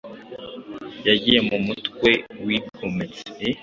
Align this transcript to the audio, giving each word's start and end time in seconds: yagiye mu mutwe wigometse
yagiye 1.07 1.39
mu 1.49 1.57
mutwe 1.65 2.09
wigometse 2.45 3.25